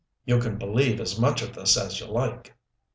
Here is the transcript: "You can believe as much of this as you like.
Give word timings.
"You 0.25 0.39
can 0.39 0.57
believe 0.57 0.99
as 0.99 1.19
much 1.19 1.43
of 1.43 1.53
this 1.53 1.77
as 1.77 1.99
you 1.99 2.07
like. 2.07 2.55